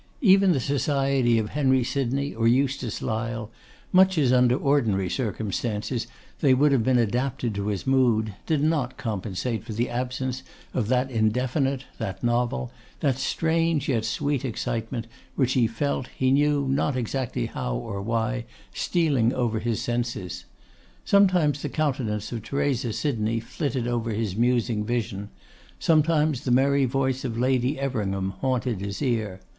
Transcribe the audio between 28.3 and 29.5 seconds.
haunted his ear.